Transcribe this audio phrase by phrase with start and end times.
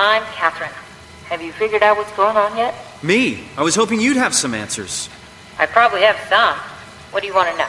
[0.00, 0.70] I'm Catherine.
[1.28, 2.72] Have you figured out what's going on yet?
[3.02, 3.40] Me?
[3.56, 5.08] I was hoping you'd have some answers.
[5.58, 6.54] I probably have some.
[7.10, 7.66] What do you want to know?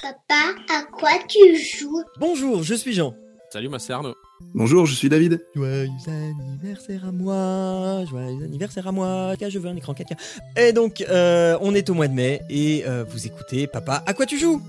[0.00, 2.02] Papa, à quoi tu joues?
[2.18, 3.14] Bonjour, je suis Jean.
[3.52, 4.14] Salut, moi c'est Arnaud.
[4.54, 5.44] Bonjour, je suis David.
[5.54, 10.16] Joyeux anniversaire à moi, joyeux anniversaire à moi, car je veux un écran 4K.
[10.56, 14.14] Et donc, euh, on est au mois de mai et euh, vous écoutez Papa, à
[14.14, 14.62] quoi tu joues?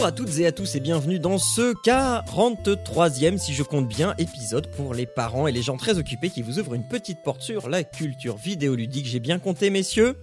[0.00, 4.14] Bonjour à toutes et à tous et bienvenue dans ce 43e, si je compte bien,
[4.16, 7.42] épisode pour les parents et les gens très occupés qui vous ouvrent une petite porte
[7.42, 9.04] sur la culture vidéoludique.
[9.04, 10.16] J'ai bien compté, messieurs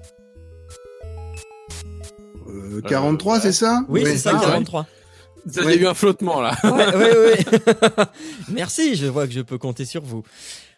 [2.47, 3.81] Euh, 43, c'est ça?
[3.87, 4.87] Oui, c'est ça, ah, 43.
[5.45, 6.57] Il y a eu un flottement là.
[6.63, 7.45] Ouais, ouais, ouais.
[8.49, 10.23] Merci, je vois que je peux compter sur vous.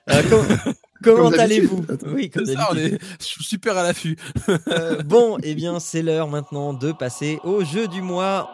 [0.09, 0.73] Euh, com-
[1.05, 1.85] comment Comme allez-vous?
[2.07, 2.95] Oui, comme ça, on d'habitude.
[3.01, 4.17] est je suis super à l'affût.
[4.67, 8.51] Euh, bon, eh bien, c'est l'heure maintenant de passer au jeu du mois.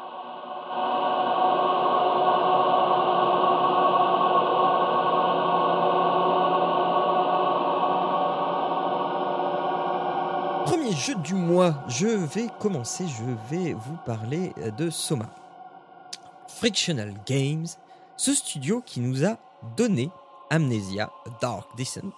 [10.95, 15.25] Premier jeu du mois, je vais commencer, je vais vous parler de Soma.
[16.47, 17.65] Frictional Games,
[18.15, 19.35] ce studio qui nous a
[19.75, 20.09] donné
[20.49, 22.13] Amnesia Dark Descent,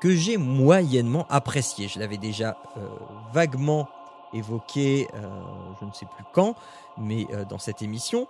[0.00, 1.88] que j'ai moyennement apprécié.
[1.88, 2.88] Je l'avais déjà euh,
[3.34, 3.86] vaguement
[4.32, 5.28] évoqué, euh,
[5.80, 6.54] je ne sais plus quand,
[6.96, 8.28] mais euh, dans cette émission.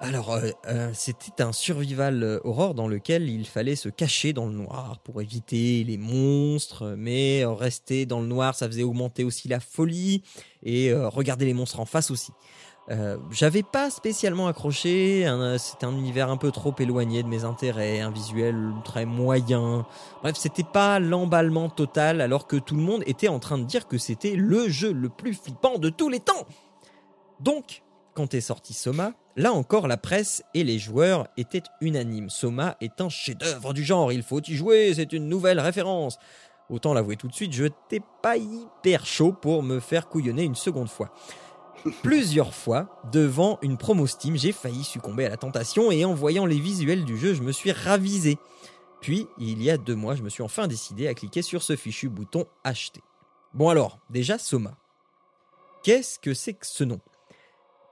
[0.00, 4.46] Alors, euh, euh, c'était un survival euh, horror dans lequel il fallait se cacher dans
[4.46, 9.48] le noir pour éviter les monstres, mais rester dans le noir, ça faisait augmenter aussi
[9.48, 10.22] la folie
[10.62, 12.32] et regarder les monstres en face aussi.
[13.30, 15.26] J'avais pas spécialement accroché,
[15.58, 19.86] c'était un univers un peu trop éloigné de mes intérêts, un visuel très moyen.
[20.22, 23.86] Bref, c'était pas l'emballement total alors que tout le monde était en train de dire
[23.86, 26.46] que c'était le jeu le plus flippant de tous les temps.
[27.40, 27.82] Donc,
[28.18, 32.30] quand est sorti Soma, là encore la presse et les joueurs étaient unanimes.
[32.30, 36.18] Soma est un chef-d'œuvre du genre, il faut y jouer, c'est une nouvelle référence.
[36.68, 40.56] Autant l'avouer tout de suite, je n'étais pas hyper chaud pour me faire couillonner une
[40.56, 41.14] seconde fois.
[42.02, 46.44] Plusieurs fois, devant une promo Steam, j'ai failli succomber à la tentation et en voyant
[46.44, 48.36] les visuels du jeu, je me suis ravisé.
[49.00, 51.76] Puis, il y a deux mois, je me suis enfin décidé à cliquer sur ce
[51.76, 53.00] fichu bouton acheter.
[53.54, 54.76] Bon alors, déjà Soma.
[55.84, 56.98] Qu'est-ce que c'est que ce nom?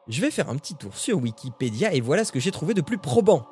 [0.09, 2.81] Je vais faire un petit tour sur Wikipédia et voilà ce que j'ai trouvé de
[2.81, 3.47] plus probant.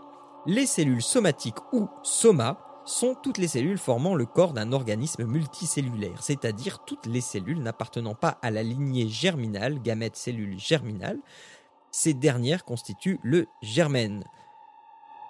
[0.47, 6.23] Les cellules somatiques ou soma sont toutes les cellules formant le corps d'un organisme multicellulaire,
[6.23, 11.19] c'est-à-dire toutes les cellules n'appartenant pas à la lignée germinale, gamète cellule germinale.
[11.91, 13.47] Ces dernières constituent le.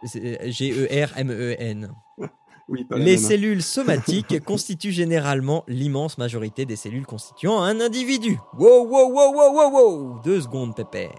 [0.02, 1.94] C'est- euh, G-E-R-M-E-N.
[2.68, 8.38] Oui, pas la Les cellules somatiques constituent généralement l'immense majorité des cellules constituant un individu.
[8.58, 11.12] Wow, wow, wow, wow, wow, wow Deux secondes, pépère.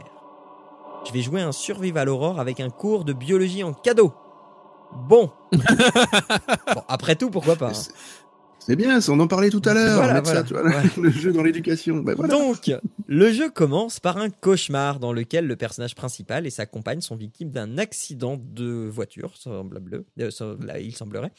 [1.08, 4.12] Je vais jouer un survival aurore avec un cours de biologie en cadeau.
[5.08, 5.30] Bon.
[5.52, 7.70] bon après tout, pourquoi pas.
[7.70, 7.94] hein.
[8.66, 9.96] C'est- bien, on en parlait tout à l'heure.
[9.96, 11.98] Voilà, le jeu dans l'éducation.
[11.98, 12.16] Ben.
[12.16, 12.72] Donc,
[13.08, 17.16] le jeu commence par un cauchemar dans lequel le personnage principal et sa compagne sont
[17.16, 20.30] victimes d'un accident de voiture, semblable, euh,
[20.82, 21.32] il semblerait.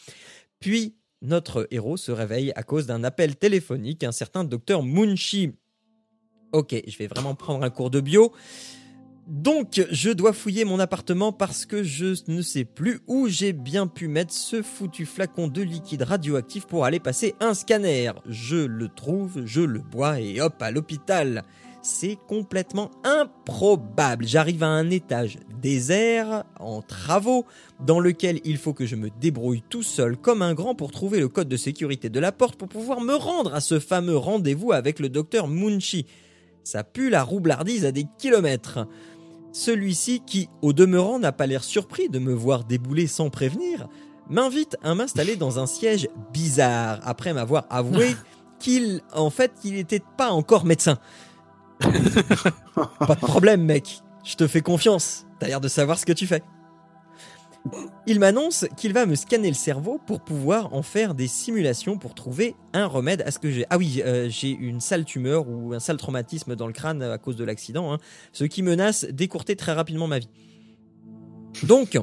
[0.61, 5.53] Puis, notre héros se réveille à cause d'un appel téléphonique, un certain docteur Munshi.
[6.53, 8.33] Ok, je vais vraiment prendre un cours de bio.
[9.27, 13.89] Donc, je dois fouiller mon appartement parce que je ne sais plus où j'ai bien
[13.89, 18.13] pu mettre ce foutu flacon de liquide radioactif pour aller passer un scanner.
[18.29, 21.43] Je le trouve, je le bois et hop à l'hôpital.
[21.83, 24.29] C'est complètement improbable.
[24.29, 27.47] J'arrive à un étage désert, en travaux,
[27.85, 31.19] dans lequel il faut que je me débrouille tout seul comme un grand pour trouver
[31.19, 34.71] le code de sécurité de la porte pour pouvoir me rendre à ce fameux rendez-vous
[34.71, 36.07] avec le docteur Munchi.
[36.63, 38.89] Ça pue la roublardise à des kilomètres.
[39.57, 43.89] Celui-ci, qui au demeurant n'a pas l'air surpris de me voir débouler sans prévenir,
[44.29, 48.15] m'invite à m'installer dans un siège bizarre après m'avoir avoué
[48.59, 50.99] qu'il, en fait, qu'il n'était pas encore médecin.
[51.81, 54.03] pas de problème, mec.
[54.25, 55.25] Je te fais confiance.
[55.41, 56.43] T'as l'air de savoir ce que tu fais.
[58.07, 62.15] Il m'annonce qu'il va me scanner le cerveau pour pouvoir en faire des simulations pour
[62.15, 63.67] trouver un remède à ce que j'ai.
[63.71, 67.19] Ah oui, euh, j'ai une sale tumeur ou un sale traumatisme dans le crâne à
[67.19, 67.99] cause de l'accident, hein,
[68.33, 70.31] ce qui menace d'écourter très rapidement ma vie.
[71.63, 71.99] Donc,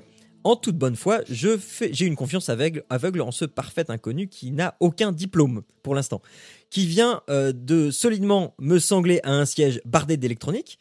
[0.45, 1.57] En toute bonne foi, je
[1.91, 6.21] j'ai une confiance aveugle, aveugle en ce parfait inconnu qui n'a aucun diplôme pour l'instant,
[6.69, 10.79] qui vient euh, de solidement me sangler à un siège bardé d'électronique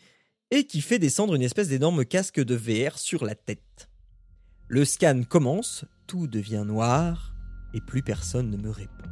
[0.51, 3.92] et qui fait descendre une espèce d'énorme casque de VR sur la tête.
[4.73, 7.35] Le scan commence, tout devient noir
[7.75, 9.05] et plus personne ne me répond.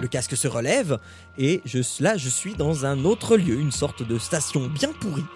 [0.00, 0.98] Le casque se relève
[1.36, 5.26] et je, là je suis dans un autre lieu, une sorte de station bien pourrie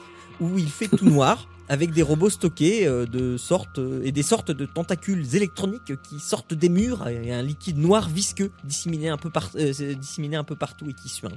[0.41, 4.23] où il fait tout noir avec des robots stockés euh, de sortes euh, et des
[4.23, 9.19] sortes de tentacules électroniques qui sortent des murs et un liquide noir visqueux disséminé un
[9.19, 11.35] peu, par- euh, disséminé un peu partout et qui suinte.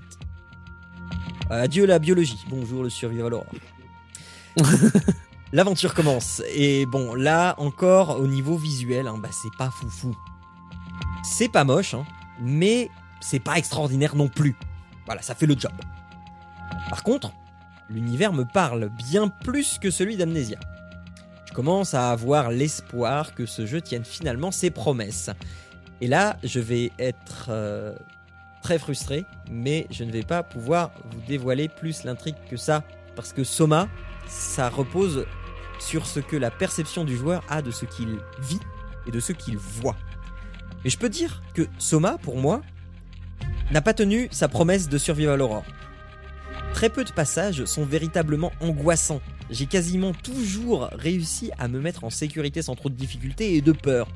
[1.50, 2.39] Adieu la biologie.
[2.50, 3.51] Bonjour le survival horror.
[5.51, 10.16] L'aventure commence et bon là encore au niveau visuel, hein, bah, c'est pas foufou.
[11.24, 12.06] C'est pas moche, hein,
[12.40, 14.56] mais c'est pas extraordinaire non plus.
[15.06, 15.72] Voilà, ça fait le job.
[16.90, 17.34] Par contre,
[17.90, 20.60] l'univers me parle bien plus que celui d'Amnesia.
[21.46, 25.31] Je commence à avoir l'espoir que ce jeu tienne finalement ses promesses.
[26.00, 27.96] Et là, je vais être euh,
[28.62, 32.84] très frustré, mais je ne vais pas pouvoir vous dévoiler plus l'intrigue que ça,
[33.16, 33.88] parce que Soma,
[34.28, 35.25] ça repose
[35.79, 38.59] sur ce que la perception du joueur a de ce qu'il vit
[39.07, 39.95] et de ce qu'il voit.
[40.85, 42.61] Et je peux dire que Soma, pour moi,
[43.71, 45.63] n'a pas tenu sa promesse de Survival Horror.
[46.73, 49.21] Très peu de passages sont véritablement angoissants.
[49.49, 53.71] J'ai quasiment toujours réussi à me mettre en sécurité sans trop de difficultés et de
[53.71, 54.07] peur.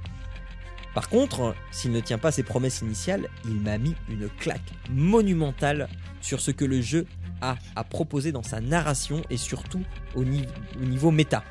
[0.94, 4.62] Par contre, s'il ne tient pas ses promesses initiales, il m'a mis une claque
[4.92, 5.90] monumentale
[6.22, 7.08] sur ce que le jeu
[7.44, 9.84] à proposer dans sa narration et surtout
[10.16, 11.44] au, au niveau méta.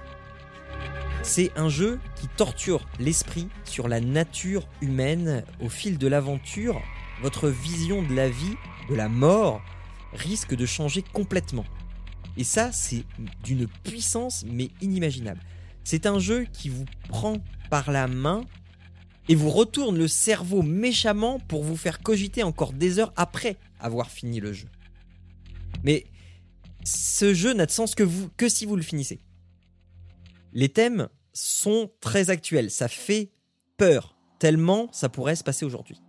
[1.23, 6.83] C'est un jeu qui torture l'esprit sur la nature humaine au fil de l'aventure.
[7.23, 8.57] Votre vision de la vie,
[8.91, 9.63] de la mort,
[10.13, 11.65] risque de changer complètement.
[12.37, 13.05] Et ça, c'est
[13.45, 15.41] d'une puissance mais inimaginable.
[15.85, 17.37] C'est un jeu qui vous prend
[17.71, 18.43] par la main
[19.29, 24.11] et vous retourne le cerveau méchamment pour vous faire cogiter encore des heures après avoir
[24.11, 24.67] fini le jeu.
[25.85, 26.07] Mais
[26.85, 29.21] ce jeu n'a de sens que, vous, que si vous le finissez.
[30.53, 33.33] Les thèmes sont très actuels, ça fait
[33.77, 36.01] peur, tellement ça pourrait se passer aujourd'hui.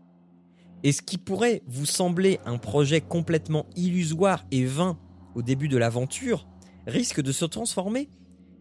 [0.83, 4.99] Et ce qui pourrait vous sembler un projet complètement illusoire et vain
[5.33, 6.47] au début de l'aventure
[6.85, 8.09] risque de se transformer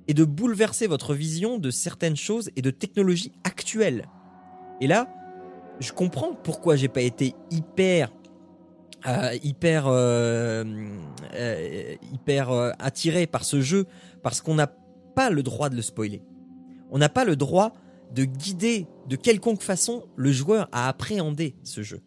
[0.06, 4.08] et de bouleverser votre vision de certaines choses et de technologies actuelles.
[4.80, 5.12] Et là,
[5.80, 8.12] je comprends pourquoi j'ai pas été hyper
[9.06, 10.64] euh, hyper euh,
[11.34, 13.86] euh, attiré par ce jeu
[14.22, 14.68] parce qu'on n'a
[15.14, 16.22] pas le droit de le spoiler.
[16.90, 17.72] On n'a pas le droit
[18.14, 22.00] de guider de quelconque façon le joueur à appréhender ce jeu.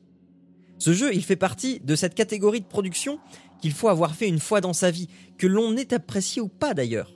[0.77, 3.19] Ce jeu, il fait partie de cette catégorie de production
[3.61, 5.07] qu'il faut avoir fait une fois dans sa vie,
[5.37, 7.13] que l'on ait apprécié ou pas d'ailleurs.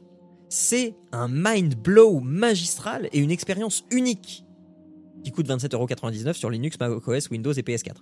[0.50, 4.46] C'est un mind blow magistral et une expérience unique
[5.24, 7.98] qui coûte 27,99€ sur Linux, macOS, Windows et PS4.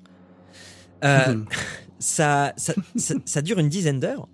[1.03, 1.43] Euh,
[1.99, 2.53] ça,
[3.43, 4.27] dure une dizaine d'heures.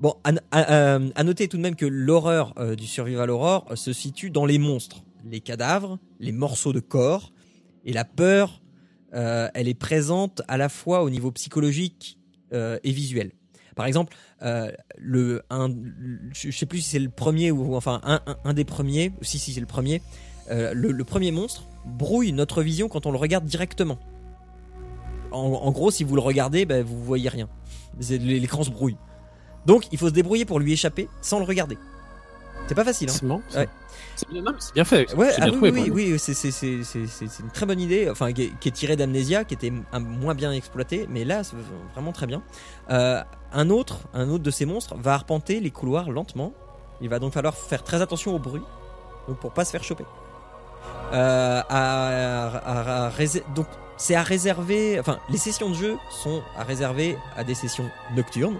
[0.00, 4.30] Bon, à, euh, noter tout de même que l'horreur euh, du survival horror se situe
[4.30, 7.32] dans les monstres, les cadavres, les morceaux de corps
[7.84, 8.60] et la peur.
[9.12, 12.18] elle est présente à la fois au niveau psychologique
[12.52, 13.32] et visuel.
[13.76, 15.42] Par exemple, euh, le,
[16.32, 18.00] je sais plus si c'est le premier ou enfin
[18.44, 20.02] un, des premiers, si, si c'est le premier.
[20.50, 23.98] le premier monstre brouille notre vision quand on le regarde directement.
[25.34, 27.48] En, en gros, si vous le regardez, ben, vous voyez rien.
[28.10, 28.96] L'écran se brouille.
[29.66, 31.78] Donc, il faut se débrouiller pour lui échapper sans le regarder.
[32.66, 33.10] C'est pas facile.
[33.10, 33.14] Hein.
[33.18, 33.42] C'est bon.
[33.54, 33.68] Ouais.
[34.74, 35.12] Bien, fait.
[35.14, 38.52] Ouais, ah bien oui, trouvé, oui, oui, c'est- une très bonne idée, enfin qui est,
[38.60, 41.56] qui est tirée d'Amnesia, qui était un- moins bien exploitée, mais là c'est
[41.92, 42.42] vraiment très bien.
[42.90, 43.22] Euh,
[43.52, 46.52] un autre, un autre de ces monstres va arpenter les couloirs lentement.
[47.00, 48.62] Il va donc falloir faire très attention au bruit,
[49.28, 50.04] donc pour pas se faire choper.
[51.12, 53.66] Euh, à- à- à réser- donc
[54.04, 58.58] c'est à réserver, enfin les sessions de jeu sont à réserver à des sessions nocturnes,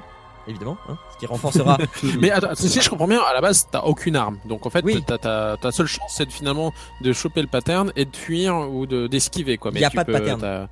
[0.48, 1.76] évidemment, hein, ce qui renforcera
[2.20, 4.38] Mais attends, si je comprends bien, à la base, t'as aucune arme.
[4.46, 5.02] Donc en fait, Oui.
[5.04, 6.72] ta, seule chance, c'est de, finalement
[7.02, 9.70] de choper le pattern et de fuir ou de d'esquiver quoi.
[9.70, 10.68] Mais Y a pas de pattern.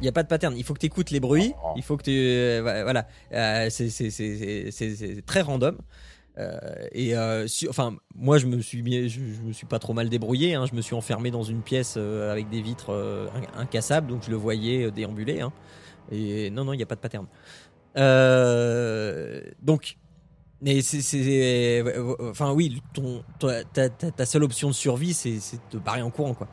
[0.00, 0.54] Il n'y a pas de pattern.
[0.56, 1.52] Il faut que tu écoutes les bruits.
[1.62, 1.72] Oh.
[1.76, 2.10] Il faut que tu.
[2.14, 3.06] euh, voilà.
[3.34, 5.76] Euh, c'est- c'est- c'est c'est- c'est très random.
[6.40, 6.58] Euh,
[6.92, 10.54] et euh, enfin, moi, je me suis, je, je me suis pas trop mal débrouillé.
[10.54, 10.64] hein.
[10.66, 12.90] Je me suis enfermé dans une pièce euh, avec des vitres
[13.34, 15.40] in- incassables, donc je le voyais déambuler.
[15.40, 15.52] hein.
[16.10, 17.26] Et non, non, il n'y a pas de pattern.
[19.62, 19.98] Donc,
[20.62, 20.80] mais
[22.20, 25.38] enfin oui, ton, ta, ta- seule option de survie, c'est,
[25.70, 26.48] de barrer en courant, quoi.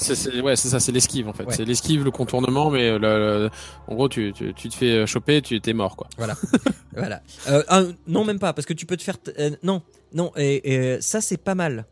[0.00, 1.44] C'est ouais, c'est ça, c'est l'esquive en fait.
[1.44, 1.54] Ouais.
[1.54, 3.50] C'est l'esquive, le contournement, mais le, le-
[3.86, 6.08] en gros, tu, tu, tu te fais choper, tu t'es mort quoi.
[6.16, 6.34] Voilà.
[6.96, 7.20] voilà.
[7.48, 9.16] Euh, ah, non, même pas, parce que tu peux te faire.
[9.38, 9.82] euh, non,
[10.14, 11.86] non, et, et ça c'est pas mal.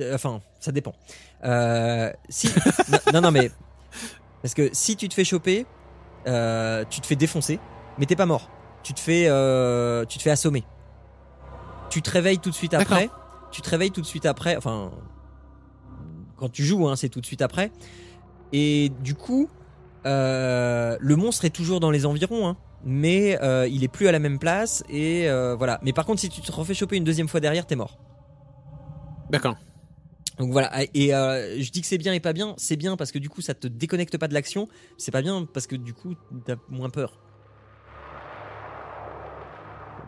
[0.00, 0.94] Euh, Enfin, ça dépend.
[1.44, 2.48] Euh, si,
[3.12, 3.50] non, non, mais
[4.42, 5.66] parce que si tu te fais choper,
[6.24, 7.58] tu te fais défoncer,
[7.98, 8.50] mais t'es pas mort.
[8.82, 9.24] Tu te fais,
[10.08, 10.64] tu te fais assommer.
[11.90, 13.08] Tu te réveilles tout de suite après.
[13.50, 14.56] Tu te réveilles tout de suite après.
[14.56, 14.90] Enfin,
[16.38, 17.70] quand tu joues, hein, c'est tout de suite après.
[18.52, 19.48] Et du coup,
[20.06, 24.12] euh, le monstre est toujours dans les environs, hein, mais euh, il est plus à
[24.12, 24.82] la même place.
[24.88, 25.78] Et euh, voilà.
[25.82, 27.98] Mais par contre, si tu te refais choper une deuxième fois derrière, t'es mort.
[29.30, 29.56] D'accord.
[30.38, 33.18] Donc voilà, et je dis que c'est bien et pas bien, c'est bien parce que
[33.18, 36.14] du coup ça te déconnecte pas de l'action, c'est pas bien parce que du coup
[36.44, 37.18] t'as moins peur.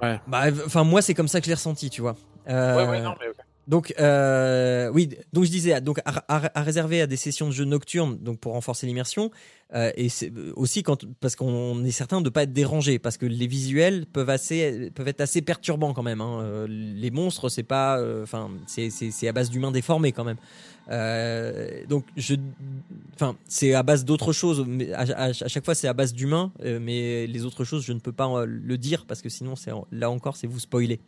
[0.01, 0.21] Ouais.
[0.29, 2.15] Bah, enfin moi c'est comme ça que je l'ai ressenti, tu vois.
[2.47, 3.39] Ouais, ouais, non, mais ok.
[3.71, 7.53] Donc euh, oui, donc je disais donc à, à- à réserver à des sessions de
[7.53, 9.31] jeux nocturnes, donc pour renforcer l'immersion,
[9.75, 13.27] euh, et c'est aussi quand parce qu'on est certain de pas être dérangé parce que
[13.27, 16.21] les visuels peuvent assez peuvent être assez perturbants quand même.
[16.21, 16.41] hein.
[16.43, 20.39] Euh, Les monstres c'est pas, euh, enfin c'est c'est à base d'humains déformés quand même.
[20.91, 22.35] Euh, donc je,
[23.15, 24.65] enfin c'est à base d'autres choses.
[24.67, 27.93] Mais à, à- chaque fois c'est à base d'humains, euh, mais les autres choses je
[27.93, 30.99] ne peux pas euh, le dire parce que sinon c'est là encore c'est vous spoiler.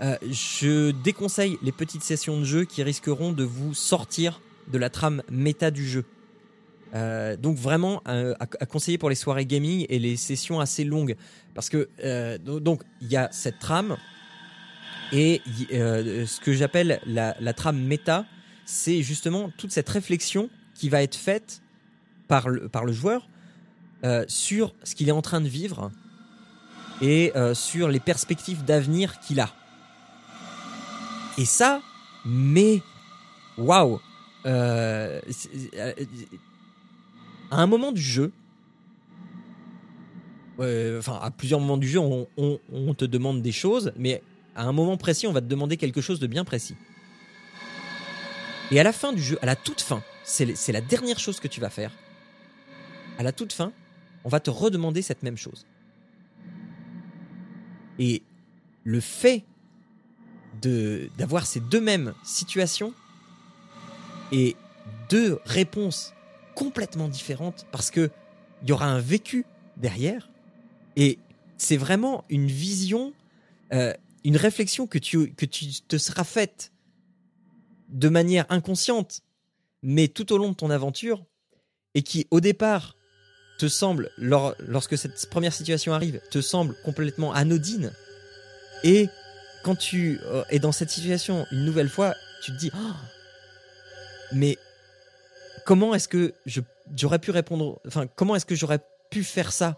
[0.00, 4.40] Euh, je déconseille les petites sessions de jeu qui risqueront de vous sortir
[4.70, 6.04] de la trame méta du jeu.
[6.94, 10.84] Euh, donc vraiment euh, à, à conseiller pour les soirées gaming et les sessions assez
[10.84, 11.16] longues
[11.54, 11.86] parce que
[12.38, 13.98] do- donc il y a cette trame
[15.12, 18.24] et ce que j'appelle la, la trame méta
[18.64, 21.60] c'est justement toute cette réflexion qui va être faite
[22.26, 23.28] par le, par le joueur
[24.28, 25.90] sur ce qu'il est en train de vivre
[27.02, 29.54] et sur les perspectives d'avenir qu'il a.
[31.38, 31.80] Et ça,
[32.24, 32.82] mais
[33.56, 34.00] waouh,
[34.44, 35.20] euh,
[37.50, 38.32] à un moment du jeu,
[40.58, 44.20] enfin à plusieurs moments du jeu, on, te demande des choses, mais
[44.56, 46.74] à un moment précis, on va te demander quelque chose de bien précis.
[48.72, 51.48] Et à la fin du jeu, à la toute fin, c'est la dernière chose que
[51.48, 51.92] tu vas faire.
[53.16, 53.72] À la toute fin,
[54.24, 55.66] on va te redemander cette même chose.
[58.00, 58.22] Et
[58.82, 59.44] le fait
[60.62, 62.92] d'avoir ces deux mêmes situations
[64.32, 64.56] et
[65.08, 66.12] deux réponses
[66.54, 68.10] complètement différentes parce que
[68.62, 69.46] il y aura un vécu
[69.76, 70.28] derrière
[70.96, 71.18] et
[71.56, 73.12] c'est vraiment une vision,
[73.72, 73.92] euh,
[74.24, 76.72] une réflexion que tu que tu te seras faite
[77.88, 79.22] de manière inconsciente,
[79.82, 81.24] mais tout au long de ton aventure
[81.94, 82.96] et qui au départ
[83.58, 87.92] te semble lors- lorsque cette première situation arrive te semble complètement anodine
[88.84, 89.08] et
[89.64, 92.96] quand tu euh, es dans cette situation une nouvelle fois, tu te dis Ah
[94.32, 94.58] mais
[95.64, 96.60] comment est-ce que je
[96.96, 99.76] j'aurais pu répondre enfin comment est-ce que j'aurais pu faire ça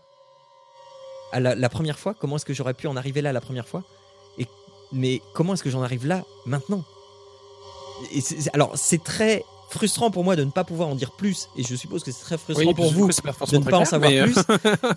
[1.32, 2.14] à la, la première fois?
[2.14, 3.84] Comment est-ce que j'aurais pu en arriver là la première fois?
[4.38, 4.46] Et
[4.92, 6.84] mais comment est-ce que j'en arrive là maintenant?
[8.12, 8.20] Et
[8.52, 11.76] alors c'est très frustrant pour moi de ne pas pouvoir en dire plus et je
[11.76, 14.18] suppose que c'est très frustrant Oui, pour vous de ne pas en clair, savoir mais,
[14.20, 14.34] euh, plus.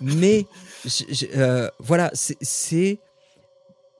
[0.00, 0.46] Mais
[0.84, 2.98] je- je- euh, voilà c'est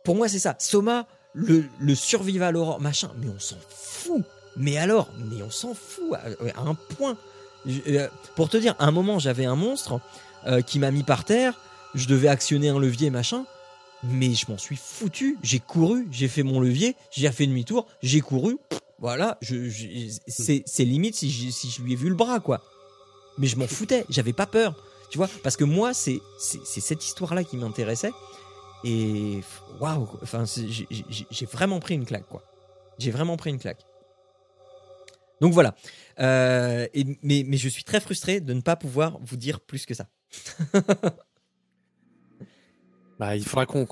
[0.05, 0.55] pour moi c'est ça.
[0.59, 4.23] Soma le, le survival horror machin mais on s'en fout.
[4.57, 7.17] Mais alors mais on s'en fout à, à un point.
[7.67, 10.01] Euh, pour te dire à un moment j'avais un monstre
[10.47, 11.55] euh, qui m'a mis par terre.
[11.95, 13.47] Je devais actionner un levier machin.
[14.05, 15.39] Mais je m'en suis foutu.
[15.43, 18.59] J'ai couru j'ai fait mon levier j'ai fait demi-tour j'ai couru.
[18.99, 22.61] Voilà c'est limite si je, si je lui ai vu le bras quoi.
[23.39, 24.05] Mais je m'en foutais.
[24.11, 24.77] J'avais pas peur.
[25.11, 25.29] Tu vois?
[25.43, 28.13] Parce que moi c'est cette histoire là qui m'intéressait
[28.85, 29.41] et
[29.81, 32.43] waouh enfin j'ai- vraiment pris une claque quoi.
[32.99, 33.85] J'ai vraiment pris une claque.
[35.41, 35.75] Donc voilà.
[36.21, 39.87] Euh, et, mais mais je suis très frustré de ne pas pouvoir vous dire plus
[39.87, 40.07] que ça.
[43.19, 43.85] Bah, il faudra qu'on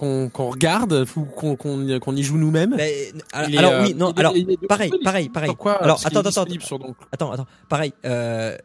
[0.51, 2.77] regarde, qu'on y joue nous-mêmes.
[2.79, 4.35] Euh, alors euh, oui non alors
[4.69, 5.55] pareil pareil pareil.
[5.55, 8.59] quoi alors attends attends sur, donc, Attends, attends, pareil, euh,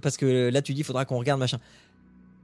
[0.00, 1.58] parce que là tu dis il faudra qu'on regarde machin.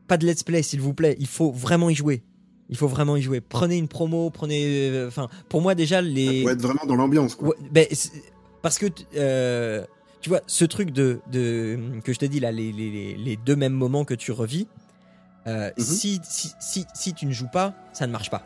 [0.08, 2.24] Pas de let's play s'il vous plaît, il faut vraiment y jouer.
[2.68, 3.40] Il faut vraiment y jouer.
[3.40, 6.42] Prenez une promo, prenez, euh, enfin, pour moi déjà les.
[6.42, 7.34] Faut être vraiment dans l'ambiance.
[7.34, 7.48] quoi.
[7.48, 7.86] Ouais, ben,
[8.62, 9.84] parce que euh,
[10.20, 13.56] tu vois ce truc de, de que je t'ai dit là, les, les, les- deux
[13.56, 14.68] mêmes moments que tu revis.
[15.46, 15.84] euh, Mhm.
[15.84, 18.42] si, si, si, si tu ne joues pas, ça ne marche pas.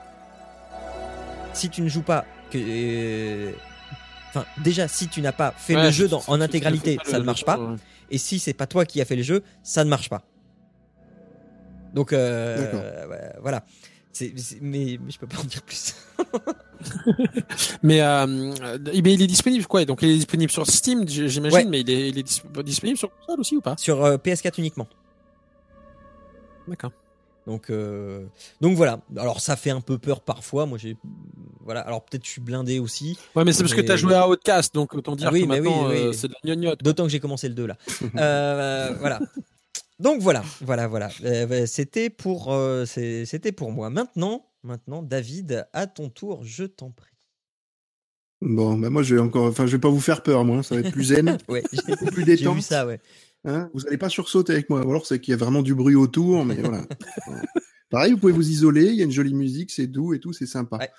[1.53, 3.53] Si tu ne joues pas, que, euh,
[4.31, 7.19] enfin déjà si tu n'as pas fait Ouais, le jeu dans, en intégralité, ça ne
[7.19, 7.59] le- marche le- pas.
[7.59, 7.77] ouais.
[8.11, 10.23] Et si c'est pas toi qui as fait les jeux, ça ne marche pas.
[11.95, 13.43] Donc euh, D'accord.
[14.61, 15.95] Mais, mais je peux pas en dire plus.
[17.83, 18.27] Mais, euh,
[19.03, 21.65] mais il est disponible quoi Donc il est disponible sur Steam, j'imagine, Ouais.
[21.65, 23.77] mais il est, il est dis- disponible sur console aussi ou pas?
[23.79, 24.87] Sur euh, PS4 uniquement.
[26.69, 26.93] D'accord.
[27.47, 28.27] Donc, euh,
[28.61, 29.01] donc voilà.
[29.17, 30.67] Alors ça fait un peu peur parfois.
[30.67, 30.97] Moi j'ai,
[31.65, 31.81] voilà.
[31.81, 33.19] Alors peut-être je suis blindé aussi.
[33.35, 35.47] Ouais, mais c'est parce que Mais- t'as joué à Outcast, donc autant dire Ah oui,
[35.47, 36.13] que oui, maintenant oui.
[36.13, 36.83] c'est de la gnognotte.
[36.83, 37.77] D'autant que j'ai commencé le 2 là.
[39.01, 39.21] Voilà.
[39.99, 41.09] Donc voilà, voilà, voilà.
[41.25, 43.89] Euh, bah, c'était pour, euh, c'était pour moi.
[43.89, 47.11] Maintenant, maintenant, David, à ton tour, je t'en prie.
[48.43, 50.63] Bon, bah moi je vais encore, enfin je vais pas vous faire peur, moi.
[50.63, 53.01] Ça va être plus zen, Ouais, beaucoup plus j'ai vu ça, ouais.
[53.45, 54.85] Hein vous allez pas sursauter avec moi.
[54.85, 56.83] Ou alors c'est qu'il y a vraiment du bruit autour, mais voilà.
[57.91, 58.87] Pareil, vous pouvez vous isoler.
[58.87, 60.79] Il y a une jolie musique, c'est doux et tout, c'est sympa.
[60.79, 60.91] Ouais.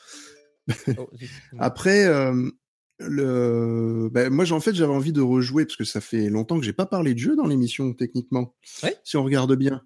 [0.97, 1.09] Oh.
[1.59, 2.49] Après, euh,
[2.99, 6.65] le, ben, moi, en fait, j'avais envie de rejouer parce que ça fait longtemps que
[6.65, 8.55] j'ai pas parlé de jeu dans l'émission techniquement.
[8.83, 8.95] Ouais.
[9.03, 9.83] Si on regarde bien.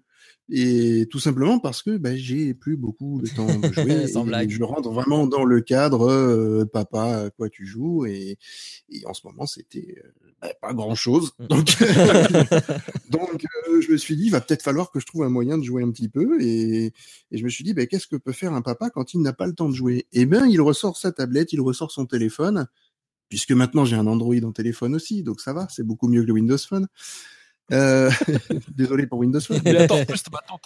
[0.50, 4.06] Et tout simplement parce que ben, j'ai plus beaucoup de temps de jouer.
[4.08, 4.50] Sans blague.
[4.50, 8.06] Je rentre vraiment dans le cadre euh, papa, quoi tu joues.
[8.06, 8.38] Et,
[8.90, 11.32] et en ce moment, c'était euh, ben, pas grand chose.
[11.38, 11.46] Mm.
[11.46, 11.66] Donc,
[13.10, 15.58] donc euh, je me suis dit, il va peut-être falloir que je trouve un moyen
[15.58, 16.42] de jouer un petit peu.
[16.42, 16.92] Et,
[17.30, 19.32] et je me suis dit, ben, qu'est-ce que peut faire un papa quand il n'a
[19.32, 20.06] pas le temps de jouer?
[20.12, 22.66] Eh bien, il ressort sa tablette, il ressort son téléphone,
[23.32, 26.26] puisque maintenant j'ai un Android en téléphone aussi, donc ça va, c'est beaucoup mieux que
[26.26, 26.86] le Windows Phone.
[27.72, 28.10] Euh,
[28.76, 29.58] désolé pour Windows Phone.
[29.64, 30.58] Mais attends, en plus, maintenant,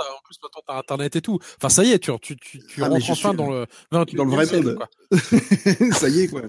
[0.67, 1.39] t'as, Internet et tout.
[1.59, 4.17] Enfin, ça y est, tu, tu, tu, tu Ah, rentres enfin suis dans le, 21e
[4.17, 4.75] dans le vrai monde.
[4.75, 4.89] quoi.
[5.93, 6.43] ça y est, quoi.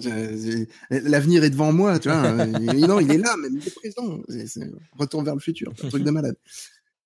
[0.89, 2.47] L'avenir est devant moi, tu vois.
[2.47, 4.19] Non, il est là, même il est présent.
[4.27, 6.35] C'est- retour vers le futur, c'est un truc de malade.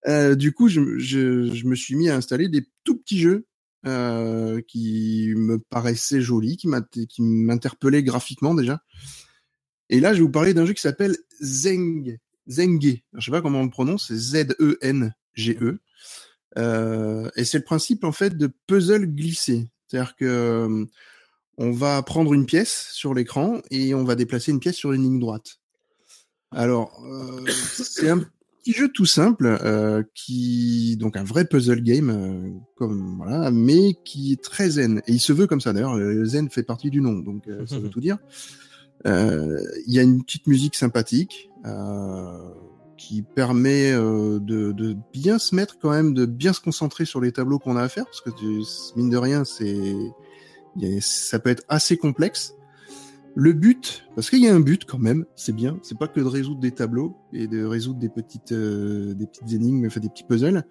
[0.07, 3.45] Euh, du coup, je, je, je me suis mis à installer des tout petits jeux
[3.85, 8.81] euh, qui me paraissaient jolis, qui m'int- qui m'interpellaient graphiquement déjà.
[9.89, 12.17] Et là, je vais vous parler d'un jeu qui s'appelle Zeng.
[12.47, 12.97] Zenge.
[13.13, 15.79] Je sais pas comment on le prononce, Z-E-N-G-E.
[16.57, 19.69] Euh, et c'est le principe en fait de puzzle glissé.
[19.87, 20.85] C'est-à-dire que euh,
[21.57, 25.03] on va prendre une pièce sur l'écran et on va déplacer une pièce sur une
[25.03, 25.59] ligne droite.
[26.51, 27.01] Alors,
[27.67, 28.25] c'est un
[28.61, 33.95] petit jeu tout simple euh, qui donc un vrai puzzle game euh, comme voilà, mais
[34.05, 35.97] qui est très zen et il se veut comme ça d'ailleurs.
[35.97, 38.17] Le zen fait partie du nom, donc euh, ça veut tout dire.
[39.07, 42.53] Euh, Il y a une petite musique sympathique euh,
[42.97, 47.19] qui permet euh, de, de bien se mettre quand même, de bien se concentrer sur
[47.19, 48.29] les tableaux qu'on a à faire, parce que
[48.95, 49.95] mine de rien, c'est
[51.01, 52.55] ça peut être assez complexe.
[53.35, 55.79] Le but, parce qu'il y a un but quand même, c'est bien.
[55.83, 59.53] C'est pas que de résoudre des tableaux et de résoudre des petites, euh, des petites
[59.53, 60.65] énigmes, enfin des petits puzzles.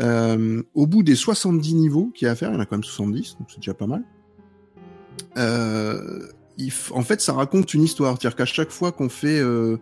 [0.00, 2.66] Euh, au bout des 70 niveaux qu'il y a à faire, il y en a
[2.66, 4.02] quand même 70, donc c'est déjà pas mal.
[5.36, 6.26] Euh,
[6.58, 8.16] il en fait, ça raconte une histoire.
[8.18, 9.78] C'est-à-dire qu'à chaque fois qu'on fait euh,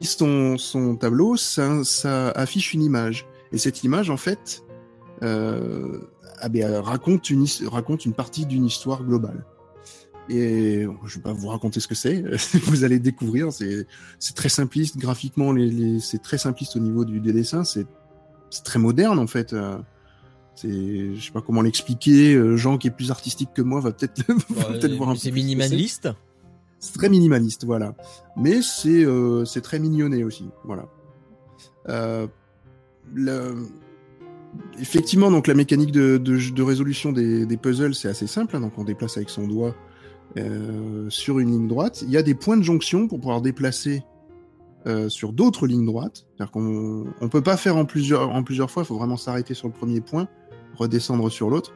[0.00, 3.26] son, son tableau, ça, ça affiche une image.
[3.52, 4.64] Et cette image, en fait,
[5.22, 5.98] euh,
[6.40, 9.44] ah ben, raconte, une, raconte une partie d'une histoire globale.
[10.28, 12.24] Et je vais pas vous raconter ce que c'est,
[12.64, 13.52] vous allez découvrir.
[13.52, 13.86] C'est
[14.34, 17.64] très simpliste graphiquement, les, les- c'est très simpliste au niveau du, des dessins.
[17.64, 17.86] C'est
[18.64, 19.52] très moderne en fait.
[19.52, 19.78] euh,
[20.54, 22.34] C'est, je sais pas comment l'expliquer.
[22.34, 25.30] euh, Jean qui est plus artistique que moi va peut-être peut-être voir un peu c'est
[25.32, 26.08] minimaliste.
[26.78, 27.94] c'est très minimaliste, voilà.
[28.36, 30.84] Mais c'est euh, c'est très mignonné aussi, voilà.
[31.88, 32.26] Euh,
[33.12, 33.66] le-
[34.78, 38.54] Effectivement, donc la mécanique de, de, de résolution des, des puzzles, c'est assez simple.
[38.56, 39.74] hein, donc on déplace avec son doigt
[40.38, 42.02] euh, sur une ligne droite.
[42.06, 44.02] Il y a des points de jonction pour pouvoir déplacer
[44.86, 46.26] euh, sur d'autres lignes droites.
[46.26, 48.82] C'est-à-dire qu'on on peut pas faire en plusieurs, en plusieurs fois.
[48.82, 50.28] Il faut vraiment s'arrêter sur le premier point,
[50.76, 51.72] redescendre sur l'autre.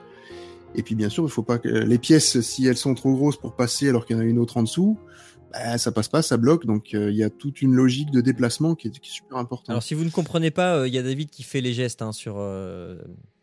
[0.74, 3.36] Et puis bien sûr, il faut pas que les pièces, si elles sont trop grosses
[3.36, 4.98] pour passer alors qu'il y en a une autre en dessous,
[5.52, 6.66] bah, ça passe pas, ça bloque.
[6.66, 9.38] Donc euh, il y a toute une logique de déplacement qui est, qui est super
[9.38, 9.70] importante.
[9.70, 12.02] Alors si vous ne comprenez pas, euh, il y a David qui fait les gestes
[12.02, 12.96] hein, sur, euh,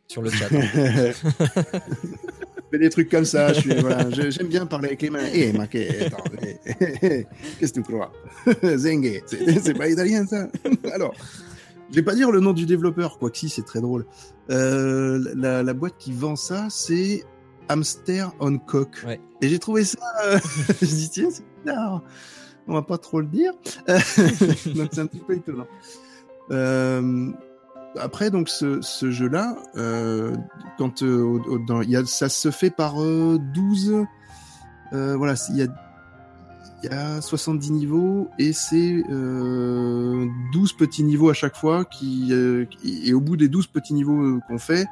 [0.08, 0.50] sur le chat.
[2.74, 3.52] fais des trucs comme ça.
[3.80, 5.28] Voilà, j'aime bien parler avec les mains.
[5.32, 7.28] Eh, eh, eh, eh,
[7.60, 8.12] qu'est-ce que tu crois?
[8.78, 10.48] Zengue, c'est c'est pas italien ça?
[10.94, 11.14] Alors,
[11.92, 14.06] je vais pas dire le nom du développeur, quoique si, c'est très drôle.
[14.50, 17.24] Euh, la, la boîte qui vend ça, c'est
[17.70, 19.04] Hamster on Cock.
[19.06, 19.20] Ouais.
[19.42, 20.00] Et j'ai trouvé ça.
[20.26, 20.40] euh,
[20.82, 22.02] je dis tiens, c'est bizarre.
[22.68, 23.54] On va pas trop le dire.
[23.88, 25.68] donc c'est un petit peu étonnant.
[26.52, 27.30] Euh,
[28.00, 30.36] après, donc ce, jeu-là, euh,
[30.78, 31.40] quand euh,
[31.88, 34.06] y a, ça se fait par euh, 12.
[34.94, 35.68] euh, voilà, il y a,
[36.84, 41.86] il y a 70 niveaux et c'est euh, 12 petits niveaux à chaque fois.
[41.86, 42.34] Qui,
[42.84, 44.88] et au bout des 12 petits niveaux qu'on fait,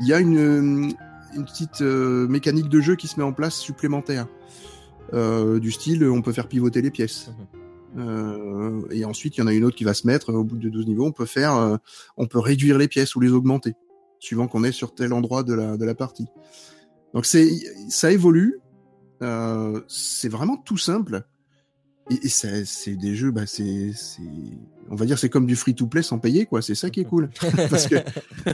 [0.00, 0.92] il y a une,
[1.34, 4.26] petite mécanique de jeu qui se met en place supplémentaire.
[5.12, 7.30] Du style, on peut faire pivoter les pièces.
[7.96, 10.32] Euh, et ensuite, il y en a une autre qui va se mettre.
[10.32, 11.76] Au bout de 12 niveaux, on peut faire, euh,
[12.16, 13.74] on peut réduire les pièces ou les augmenter,
[14.18, 16.26] suivant qu'on est sur tel endroit de la, de la partie.
[17.14, 17.48] Donc c'est,
[17.88, 18.58] ça évolue.
[19.22, 21.22] Euh, c'est vraiment tout simple.
[22.10, 24.22] Et, et ça- c'est des jeux, bah c'est, c'est,
[24.90, 26.62] on va dire, c'est comme du free-to-play sans payer, quoi.
[26.62, 27.30] C'est ça qui est cool.
[27.70, 27.96] Parce que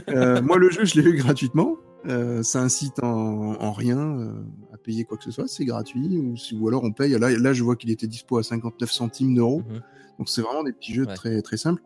[0.09, 1.75] euh, moi, le jeu, je l'ai eu gratuitement.
[2.05, 4.33] Euh, ça incite en, en rien euh,
[4.73, 6.17] à payer quoi que ce soit, c'est gratuit.
[6.17, 7.17] Ou, ou alors on paye.
[7.17, 9.63] Là, là je vois qu'il était dispo à 59 centimes d'euros.
[9.69, 9.81] Mhm.
[10.19, 11.15] Donc c'est vraiment des petits jeux Ouais.
[11.15, 11.81] très très simples.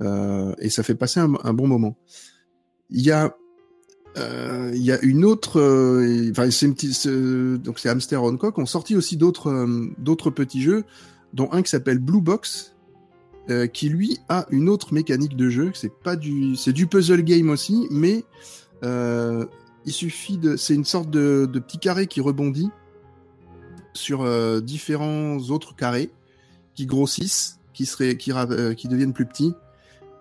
[0.00, 1.96] Euh, et ça fait passer un, un bon moment.
[2.90, 3.34] Il y a
[4.18, 6.66] euh, il y a une autre, euh, enfin c'est
[7.62, 9.66] donc c'est Hamster Hancock ont sorti aussi d'autres
[9.98, 10.84] d'autres petits jeux,
[11.32, 12.74] dont un qui s'appelle Blue Box,
[13.50, 15.70] euh, qui lui a une autre mécanique de jeu.
[15.74, 18.24] C'est pas du, c'est du puzzle game aussi, mais
[18.84, 19.44] euh,
[19.86, 22.70] il suffit de, c'est une sorte de, de petit carré qui rebondit
[23.94, 26.10] sur euh, différents autres carrés
[26.74, 29.54] qui grossissent, qui seraient, qui, euh, qui deviennent plus petits.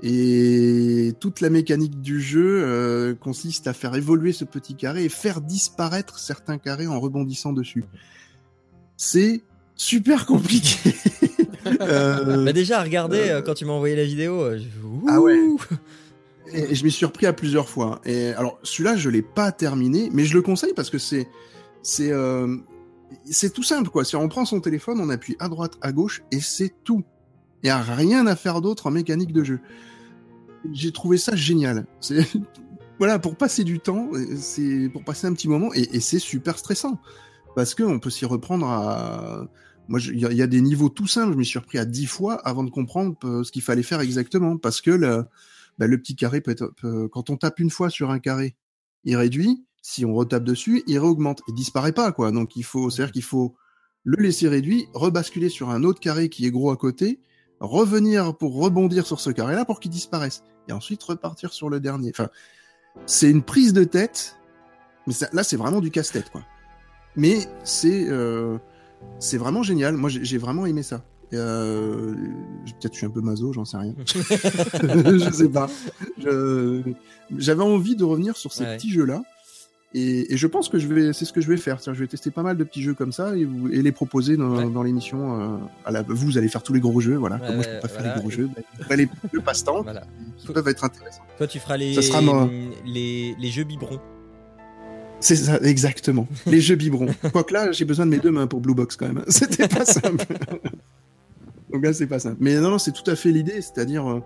[0.02, 5.41] Et toute la mécanique du jeu consiste à faire évoluer ce petit carré et faire
[5.41, 7.84] disparaître certains carrés en rebondissant dessus.
[8.95, 9.41] C'est
[9.76, 10.93] super compliqué.
[11.65, 14.63] Bah déjà, regardez, quand tu m'as envoyé la vidéo, je-
[15.10, 15.38] Ah ouais.
[16.52, 18.02] Et je m'y suis repris à plusieurs fois.
[18.06, 21.28] Et alors celui-là, je l'ai pas terminé, mais je le conseille parce que c'est
[21.82, 22.58] c'est euh,
[23.30, 24.04] c'est tout simple quoi.
[24.04, 27.04] Si on prend son téléphone, on appuie à droite, à gauche et c'est tout.
[27.64, 29.60] Il y a rien à faire d'autre en mécanique de jeu.
[30.72, 31.86] J'ai trouvé ça génial.
[32.00, 32.28] C'est
[33.00, 36.58] voilà pour passer du temps, euh, c'est pour passer un petit moment et, c'est super
[36.58, 37.00] stressant
[37.56, 39.48] parce que on peut s'y reprendre à
[39.88, 41.34] moi, il y, a- des niveaux tout simples.
[41.34, 44.02] Je m'y suis repris à dix fois avant de comprendre euh, ce qu'il fallait faire
[44.02, 45.26] exactement parce que le,
[45.80, 48.56] bah, le petit carré peut être, peut- quand on tape une fois sur un carré,
[49.06, 49.65] il réduit.
[49.82, 51.42] Si on retape dessus, il réaugmente.
[51.48, 52.32] Il disparaît pas, quoi.
[52.32, 53.56] Donc il faut, c'est-à-dire qu'il faut
[54.04, 57.20] le laisser réduit, rebasculer sur un autre carré qui est gros à côté,
[57.60, 62.10] revenir pour rebondir sur ce carré-là pour qu'il disparaisse, et ensuite repartir sur le dernier.
[62.13, 62.30] Enfin,
[63.06, 64.38] c'est une prise de tête,
[65.08, 66.44] mais ça- là c'est vraiment du casse-tête, quoi.
[67.15, 68.58] Mais c'est, euh,
[69.20, 69.96] c'est vraiment génial.
[69.96, 71.04] Moi, j'ai j'ai vraiment aimé ça.
[71.34, 72.13] Euh,
[72.80, 73.94] Peut-être je suis un peu maso, j'en sais rien.
[74.06, 75.70] je sais pas.
[77.38, 78.78] J'avais envie de revenir sur ces Ouais.
[78.78, 79.22] petits jeux-là.
[79.96, 81.80] Et, et je pense que je vais, c'est ce que je vais faire.
[81.84, 84.38] Je vais tester pas mal de petits jeux comme ça et, vous- et les proposer
[84.38, 84.70] dans, Ouais.
[84.70, 85.42] dans l'émission.
[85.42, 87.38] euh, à la, vous, vous allez faire tous les gros jeux, voilà.
[87.38, 88.50] Ouais, Comme moi, je peux pas faire les gros jeux.
[88.88, 90.04] bah, les, le passe-temps Voilà.
[90.38, 91.24] qui peuvent être intéressants.
[91.39, 92.22] Toi, tu feras les, Ça sera
[92.86, 94.00] les, les jeux biberons.
[95.22, 96.28] C'est ça, exactement.
[96.46, 97.08] Les jeux biberons.
[97.34, 99.24] Quoique là, j'ai besoin de mes deux mains pour Blue Box quand même.
[99.28, 100.24] C'était pas simple.
[101.71, 102.38] Donc là, c'est pas simple.
[102.39, 104.19] Mais non, non, c'est tout à fait l'idée, c'est-à-dire euh,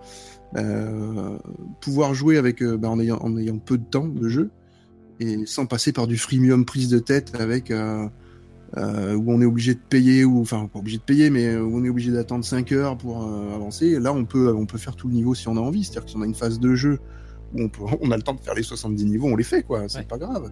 [0.57, 1.37] euh,
[1.81, 4.49] pouvoir jouer avec, euh, bah, en, ayant, en ayant peu de temps de jeu
[5.19, 8.07] et sans passer par du freemium prise de tête avec euh,
[8.77, 11.77] euh, où on est obligé de payer ou enfin pas obligé de payer, mais où
[11.77, 13.99] on est obligé d'attendre 5 heures pour avancer.
[13.99, 15.83] Là, on peut, on peut faire tout le niveau si on a envie.
[15.83, 16.99] C'est-à-dire que si on a une phase de jeu
[17.53, 19.63] où on, peut, on a le temps de faire les 70 niveaux, on les fait,
[19.63, 19.87] quoi.
[19.87, 20.05] C'est Ouais.
[20.05, 20.49] pas grave.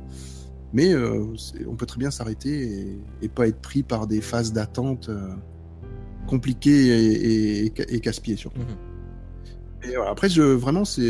[0.74, 5.10] Mais on peut très bien s'arrêter et, et pas être pris par des phases d'attente
[6.32, 8.62] compliquées et, et, et casse-pieds surtout.
[8.62, 9.90] Mhm.
[9.92, 11.02] Et voilà, après, je, vraiment, c'est,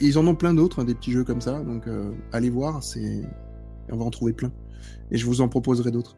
[0.00, 1.60] ils en ont plein d'autres, hein, des petits jeux comme ça.
[1.60, 3.22] Donc, euh, allez voir, c'est,
[3.90, 4.52] on va en trouver plein.
[5.10, 6.16] Et je vous en proposerai d'autres.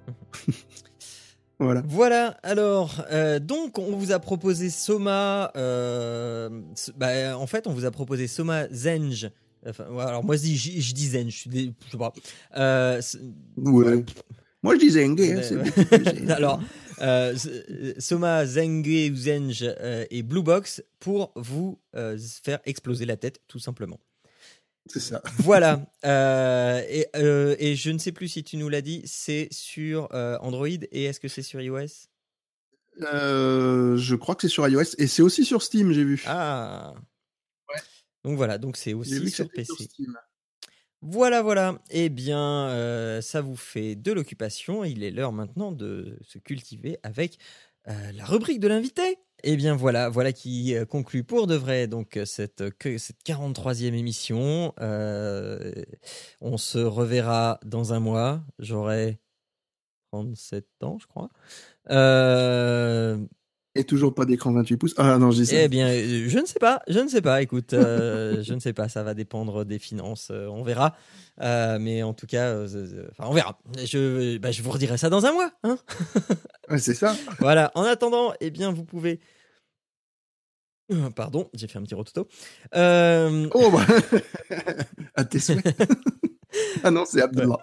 [1.61, 1.83] voilà.
[1.87, 5.52] Voilà, alors, euh, donc on vous a proposé Soma.
[5.57, 6.50] euh,
[6.96, 9.30] bah, en fait, on vous a proposé Soma Zenge.
[9.66, 12.12] Enfin, alors moi je dis, je, je dis Zen, je sais pas.
[12.57, 13.00] Euh,
[13.57, 14.04] Ouais.
[14.62, 16.33] Moi, je disais Engue, hein, Ouais, ouais.
[16.33, 16.59] alors,
[17.00, 23.07] euh, euh, Soma Zenge ou Zenge euh, et Blue Box pour vous euh, faire exploser
[23.07, 24.00] la tête, tout simplement.
[24.87, 25.22] c'est ça.
[25.38, 25.80] Voilà.
[26.88, 31.04] et, et je ne sais plus si tu nous l'as dit, c'est sur Android et
[31.04, 32.09] est-ce que c'est sur iOS?
[33.00, 36.22] Je crois que c'est sur iOS et c'est aussi sur Steam, j'ai vu.
[36.26, 36.94] Ah.
[37.68, 37.80] Ouais.
[38.24, 39.64] Donc voilà, donc c'est aussi sur PC.
[39.64, 40.18] sur Steam.
[41.06, 41.78] Voilà, voilà.
[41.90, 44.84] Eh bien, euh, ça vous fait de l'occupation.
[44.84, 47.36] Il est l'heure maintenant de se cultiver avec
[47.88, 49.18] euh, la rubrique de l'invité.
[49.42, 52.64] Eh bien voilà, voilà qui euh, conclut pour de vrai donc cette,
[52.96, 54.72] cette 43e émission.
[56.40, 58.42] On se reverra dans un mois.
[58.58, 59.20] J'aurai
[60.10, 61.28] 37 ans, je crois.
[63.76, 64.94] Et toujours pas d'écran 28 pouces.
[64.98, 65.56] Ah non, je dis ça.
[65.56, 67.42] eh bien, euh, je ne sais pas, je ne sais pas.
[67.42, 70.94] Écoute, euh, je ne sais pas, ça va dépendre des finances, euh, on verra.
[71.40, 72.54] Euh, mais en tout cas,
[73.10, 73.58] enfin, on verra.
[73.84, 75.50] Je, bah, je vous redirai ça dans un mois.
[75.64, 75.76] Hein
[76.70, 77.14] Ouais, c'est ça.
[77.40, 77.72] voilà.
[77.74, 79.20] En attendant, eh bien, vous pouvez.
[81.16, 82.28] Pardon, j'ai fait un petit rototo.
[82.72, 83.87] Oh, bah.
[85.16, 85.64] à tes souhaits.
[86.85, 87.59] Ah non, c'est Abdullah.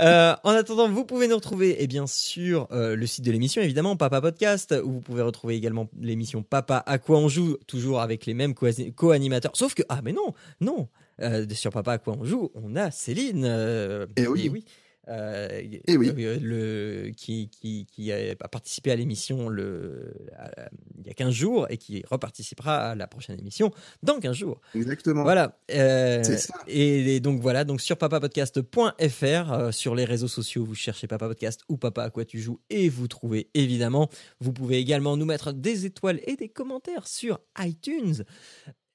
[0.00, 3.62] Euh, en attendant, vous pouvez nous retrouver eh bien, sur euh, le site de l'émission,
[3.62, 8.00] évidemment, Papa Podcast, où vous pouvez retrouver également l'émission Papa à quoi on joue, toujours
[8.00, 9.52] avec les mêmes co- co-animateurs.
[9.54, 10.88] Sauf que, ah mais non, non,
[11.22, 13.44] euh, sur Papa à quoi on joue, on a Céline.
[13.46, 14.64] euh, Eh oui.
[15.08, 15.48] Euh,
[15.86, 16.12] Eh oui.
[16.18, 20.68] euh, le, qui, qui, qui a participé à l'émission le, à-
[21.00, 23.70] il y a 15 jours et qui reparticipera à la prochaine émission
[24.02, 24.60] dans 15 jours.
[24.74, 25.22] Exactement.
[25.22, 25.58] Voilà.
[25.70, 26.54] euh, ça.
[26.66, 31.28] et, et donc voilà, donc sur papapodcast.fr, euh, sur les réseaux sociaux, vous cherchez Papa
[31.28, 34.08] Podcast ou Papa à quoi tu joues et vous trouvez évidemment.
[34.40, 38.24] Vous pouvez également nous mettre des étoiles et des commentaires sur iTunes.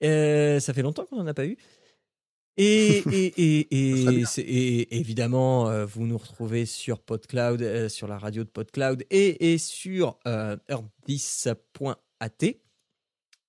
[0.04, 1.58] Euh, ça fait longtemps qu'on n'en a pas eu.
[2.58, 3.34] Et, et,
[3.72, 9.04] et, et, évidemment, euh, vous nous retrouvez sur PodCloud, euh, sur la radio de PodCloud
[9.10, 12.30] et, et sur euh, earth10.at.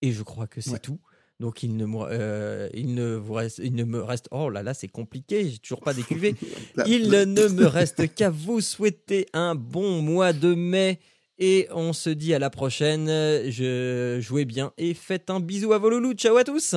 [0.02, 0.78] Et je crois que c'est Ouais.
[0.78, 0.98] tout.
[1.40, 4.28] Donc il ne, me, euh, il ne vous reste, il ne me reste.
[4.30, 5.50] Oh là là, c'est compliqué.
[5.50, 6.34] J'ai toujours pas décuvé.
[6.86, 11.00] Il ne me reste qu'à vous souhaiter un bon mois de mai.
[11.38, 13.06] Et on se dit à la prochaine.
[13.08, 16.14] Je jouez bien et faites un bisou à vos loulous.
[16.14, 16.74] Ciao à tous.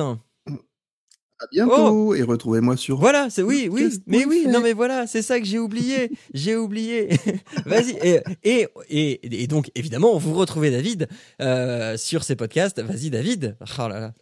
[1.40, 2.98] À bientôt et retrouvez-moi sur.
[2.98, 6.56] Voilà, c'est oui, oui, mais oui, non mais voilà, c'est ça que j'ai oublié, j'ai
[6.56, 7.10] oublié.
[7.66, 11.06] Vas-y et, et et et donc évidemment vous retrouvez David
[11.40, 12.80] euh, sur ces podcasts.
[12.80, 13.56] Vas-y David.
[13.78, 14.14] Oh là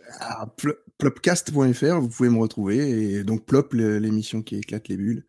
[0.57, 2.77] pl- plopcast.fr, vous pouvez me retrouver.
[2.91, 5.25] Et donc, Plop, l'émission qui éclate les bulles.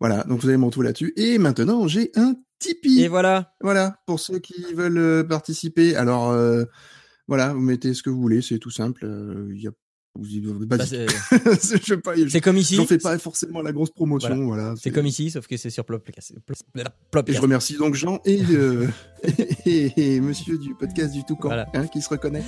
[0.00, 1.12] Voilà, donc vous allez me retrouver là-dessus.
[1.16, 3.02] Et maintenant, j'ai un Tipeee.
[3.02, 3.54] Et voilà.
[3.60, 5.96] Voilà, pour ceux qui veulent euh, participer.
[5.96, 6.64] Alors, euh,
[7.28, 9.04] voilà, vous mettez ce que vous voulez, c'est tout simple.
[9.04, 9.70] euh, Il y a.
[10.14, 10.76] Bah,
[12.28, 12.76] c'est comme ici.
[12.76, 14.44] j'en fais pas forcément la grosse promotion.
[14.46, 16.34] Voilà, C'est comme ici, sauf que c'est sur Plopcast.
[17.10, 18.86] Plop- Et je remercie donc Jean et, euh,
[19.66, 21.66] et, et monsieur du podcast du Toucan, Voilà.
[21.74, 22.42] hein, qui se reconnaît.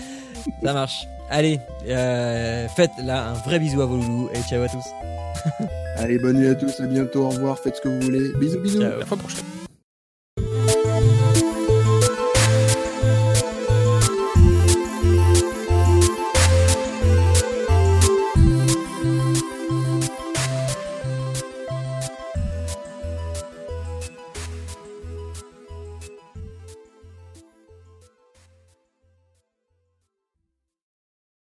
[0.63, 1.05] Ça marche.
[1.31, 4.85] Allez, euh, faites là un vrai bisou à vos loulous et ciao à tous.
[5.97, 8.33] Allez, bonne nuit à tous, à bientôt, au revoir, faites ce que vous voulez.
[8.39, 8.81] Bisous, bisous.
[8.81, 8.99] Ciao.
[8.99, 9.45] La fois prochaine.